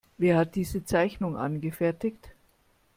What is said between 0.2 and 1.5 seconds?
hat diese Zeichnung